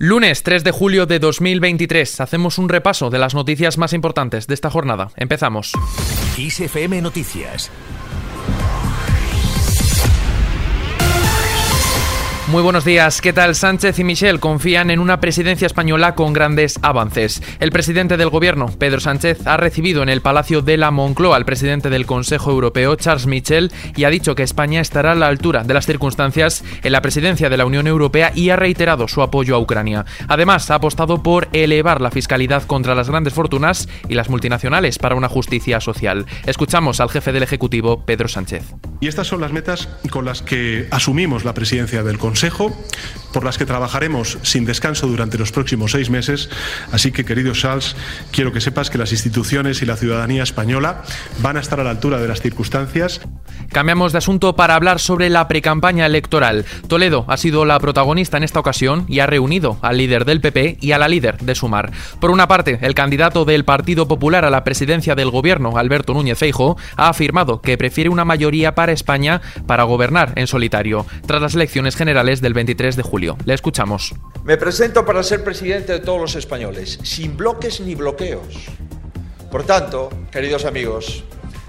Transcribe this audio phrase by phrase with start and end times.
[0.00, 2.20] Lunes 3 de julio de 2023.
[2.20, 5.10] Hacemos un repaso de las noticias más importantes de esta jornada.
[5.16, 5.72] Empezamos.
[6.36, 7.68] ISFM Noticias
[12.50, 13.20] Muy buenos días.
[13.20, 13.54] ¿Qué tal?
[13.54, 17.42] Sánchez y Michel confían en una presidencia española con grandes avances.
[17.60, 21.44] El presidente del gobierno, Pedro Sánchez, ha recibido en el Palacio de la Moncloa al
[21.44, 25.62] presidente del Consejo Europeo, Charles Michel, y ha dicho que España estará a la altura
[25.62, 29.54] de las circunstancias en la presidencia de la Unión Europea y ha reiterado su apoyo
[29.54, 30.06] a Ucrania.
[30.26, 35.16] Además, ha apostado por elevar la fiscalidad contra las grandes fortunas y las multinacionales para
[35.16, 36.24] una justicia social.
[36.46, 38.64] Escuchamos al jefe del Ejecutivo, Pedro Sánchez.
[39.00, 42.76] Y estas son las metas con las que asumimos la presidencia del Consejo
[43.32, 46.48] por las que trabajaremos sin descanso durante los próximos seis meses.
[46.92, 47.96] Así que, querido Charles,
[48.32, 51.02] quiero que sepas que las instituciones y la ciudadanía española
[51.40, 53.20] van a estar a la altura de las circunstancias.
[53.70, 56.64] Cambiamos de asunto para hablar sobre la precampaña electoral.
[56.88, 60.78] Toledo ha sido la protagonista en esta ocasión y ha reunido al líder del PP
[60.80, 61.92] y a la líder de Sumar.
[62.20, 66.38] Por una parte, el candidato del Partido Popular a la presidencia del gobierno, Alberto Núñez
[66.38, 71.54] Feijo, ha afirmado que prefiere una mayoría para España para gobernar en solitario, tras las
[71.54, 73.36] elecciones generales del 23 de julio.
[73.44, 74.14] Le escuchamos.
[74.44, 78.66] Me presento para ser presidente de todos los españoles, sin bloques ni bloqueos.
[79.50, 81.24] Por tanto, queridos amigos,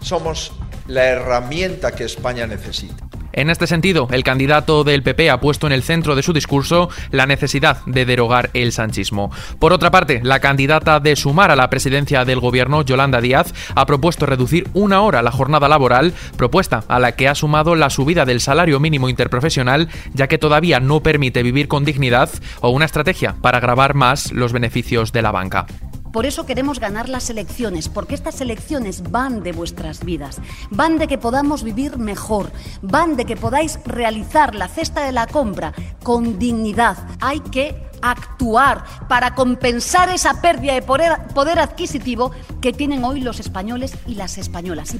[0.00, 0.52] somos
[0.86, 3.09] la herramienta que España necesita.
[3.32, 6.90] En este sentido, el candidato del PP ha puesto en el centro de su discurso
[7.10, 9.30] la necesidad de derogar el sanchismo.
[9.58, 13.86] Por otra parte, la candidata de Sumar a la presidencia del gobierno, Yolanda Díaz, ha
[13.86, 18.24] propuesto reducir una hora la jornada laboral, propuesta a la que ha sumado la subida
[18.24, 23.36] del salario mínimo interprofesional, ya que todavía no permite vivir con dignidad, o una estrategia
[23.40, 25.66] para agravar más los beneficios de la banca.
[26.12, 31.06] Por eso queremos ganar las elecciones, porque estas elecciones van de vuestras vidas, van de
[31.06, 32.50] que podamos vivir mejor,
[32.82, 36.96] van de que podáis realizar la cesta de la compra con dignidad.
[37.20, 43.92] Hay que actuar para compensar esa pérdida de poder, adquisitivo que tienen hoy los españoles
[44.06, 44.96] y las españolas.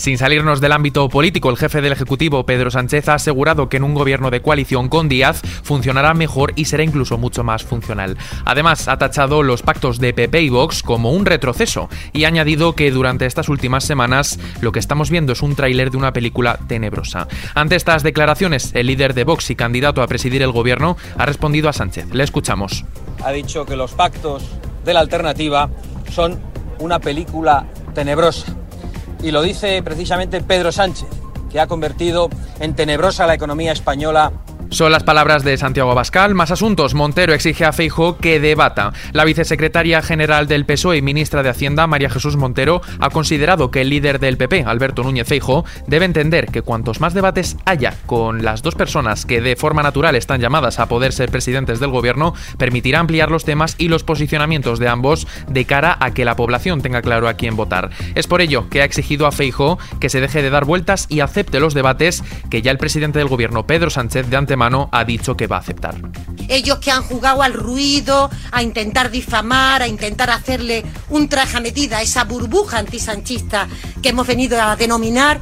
[0.00, 3.84] Sin salirnos del ámbito político, el jefe del Ejecutivo, Pedro Sánchez, ha asegurado que en
[3.84, 8.16] un gobierno de coalición con Díaz funcionará mejor y será incluso mucho más funcional.
[8.46, 12.74] Además, ha tachado los pactos de PP y Vox como un retroceso y ha añadido
[12.74, 16.58] que durante estas últimas semanas lo que estamos viendo es un tráiler de una película
[16.66, 17.28] tenebrosa.
[17.54, 21.68] Ante estas declaraciones, el líder de Vox y candidato a presidir el gobierno ha respondido
[21.68, 22.06] a Sánchez.
[22.14, 22.86] Le escuchamos.
[23.22, 24.48] Ha dicho que los pactos
[24.82, 25.68] de la alternativa
[26.10, 26.40] son
[26.78, 28.56] una película tenebrosa
[29.22, 31.08] y lo dice precisamente Pedro Sánchez,
[31.50, 34.32] que ha convertido en tenebrosa la economía española
[34.70, 36.34] son las palabras de Santiago Abascal.
[36.34, 36.94] Más asuntos.
[36.94, 38.92] Montero exige a Feijo que debata.
[39.12, 43.80] La vicesecretaria general del PSOE y ministra de Hacienda, María Jesús Montero, ha considerado que
[43.80, 48.44] el líder del PP, Alberto Núñez Feijo, debe entender que cuantos más debates haya con
[48.44, 52.34] las dos personas que de forma natural están llamadas a poder ser presidentes del gobierno,
[52.56, 56.80] permitirá ampliar los temas y los posicionamientos de ambos de cara a que la población
[56.80, 57.90] tenga claro a quién votar.
[58.14, 61.20] Es por ello que ha exigido a Feijo que se deje de dar vueltas y
[61.20, 64.59] acepte los debates que ya el presidente del gobierno, Pedro Sánchez, de antemano
[64.92, 65.94] ha dicho que va a aceptar.
[66.48, 71.60] Ellos que han jugado al ruido, a intentar difamar, a intentar hacerle un traje a
[71.60, 73.68] medida a esa burbuja antisanchista
[74.02, 75.40] que hemos venido a denominar,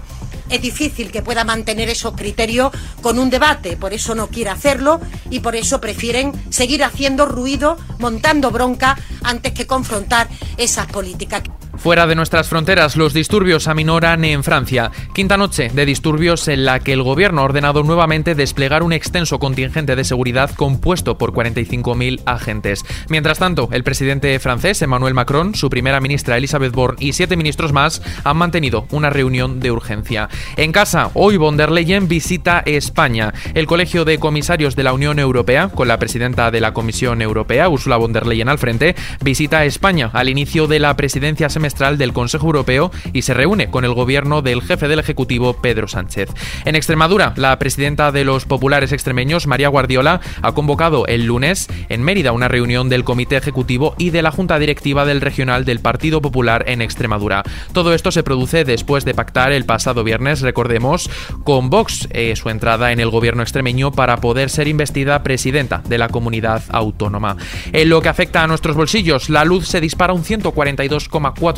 [0.51, 5.01] es difícil que pueda mantener esos criterios con un debate, por eso no quiere hacerlo
[5.31, 11.43] y por eso prefieren seguir haciendo ruido, montando bronca, antes que confrontar esas políticas.
[11.79, 14.91] Fuera de nuestras fronteras, los disturbios aminoran en Francia.
[15.15, 19.39] Quinta noche de disturbios en la que el gobierno ha ordenado nuevamente desplegar un extenso
[19.39, 22.85] contingente de seguridad compuesto por 45.000 agentes.
[23.09, 27.73] Mientras tanto, el presidente francés Emmanuel Macron, su primera ministra Elisabeth Borne y siete ministros
[27.73, 30.29] más han mantenido una reunión de urgencia.
[30.57, 33.33] En casa, hoy von der Leyen visita España.
[33.55, 37.69] El Colegio de Comisarios de la Unión Europea, con la presidenta de la Comisión Europea,
[37.69, 42.13] Ursula von der Leyen al frente, visita España al inicio de la presidencia semestral del
[42.13, 46.31] Consejo Europeo y se reúne con el gobierno del jefe del Ejecutivo, Pedro Sánchez.
[46.65, 52.03] En Extremadura, la presidenta de los populares extremeños, María Guardiola, ha convocado el lunes en
[52.03, 56.23] Mérida una reunión del Comité Ejecutivo y de la Junta Directiva del Regional del Partido
[56.23, 57.43] Popular en Extremadura.
[57.73, 61.11] Todo esto se produce después de pactar el pasado viernes, recordemos,
[61.45, 65.99] con Vox eh, su entrada en el gobierno extremeño para poder ser investida presidenta de
[65.99, 67.37] la comunidad autónoma.
[67.73, 71.58] En lo que afecta a nuestros bolsillos, la luz se dispara un 142,4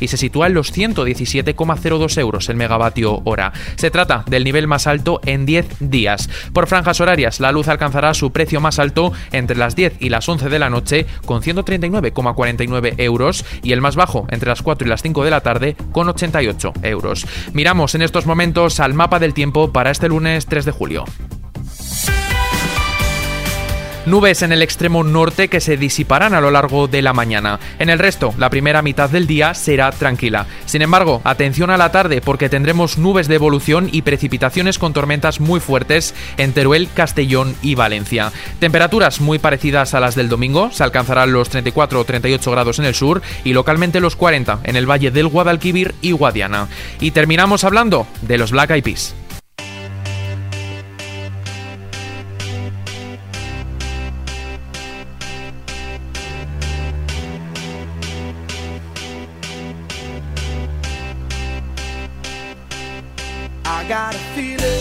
[0.00, 3.52] y se sitúa en los 117,02 euros el megavatio hora.
[3.76, 6.28] Se trata del nivel más alto en 10 días.
[6.52, 10.28] Por franjas horarias, la luz alcanzará su precio más alto entre las 10 y las
[10.28, 14.90] 11 de la noche con 139,49 euros y el más bajo entre las 4 y
[14.90, 17.26] las 5 de la tarde con 88 euros.
[17.52, 21.04] Miramos en estos momentos al mapa del tiempo para este lunes 3 de julio.
[24.10, 27.60] Nubes en el extremo norte que se disiparán a lo largo de la mañana.
[27.78, 30.46] En el resto, la primera mitad del día será tranquila.
[30.66, 35.38] Sin embargo, atención a la tarde porque tendremos nubes de evolución y precipitaciones con tormentas
[35.38, 38.32] muy fuertes en Teruel, Castellón y Valencia.
[38.58, 42.86] Temperaturas muy parecidas a las del domingo, se alcanzarán los 34 o 38 grados en
[42.86, 46.66] el sur y localmente los 40 en el valle del Guadalquivir y Guadiana.
[46.98, 49.19] Y terminamos hablando de los Black Eyed.
[63.90, 64.79] got a feeling.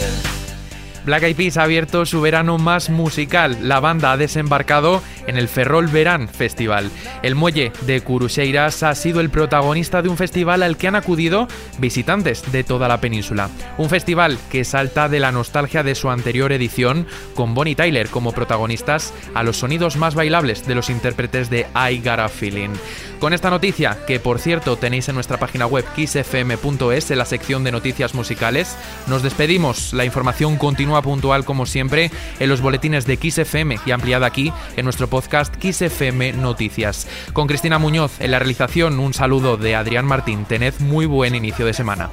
[1.10, 3.58] Black Eyed Peas ha abierto su verano más musical.
[3.64, 6.92] La banda ha desembarcado en el Ferrol Verán Festival.
[7.24, 11.48] El muelle de Curucheiras ha sido el protagonista de un festival al que han acudido
[11.80, 13.50] visitantes de toda la península.
[13.80, 18.32] Un festival que salta de la nostalgia de su anterior edición, con Bonnie Tyler como
[18.32, 22.76] protagonistas, a los sonidos más bailables de los intérpretes de I Got a Feeling.
[23.20, 27.66] Con esta noticia, que por cierto tenéis en nuestra página web kissfm.es en la sección
[27.66, 28.78] de noticias musicales,
[29.08, 29.92] nos despedimos.
[29.92, 34.86] La información continúa puntual como siempre en los boletines de XFM y ampliada aquí en
[34.86, 37.08] nuestro podcast podcast FM Noticias.
[37.34, 40.46] Con Cristina Muñoz en la realización, un saludo de Adrián Martín.
[40.46, 42.10] Tened muy buen inicio de semana.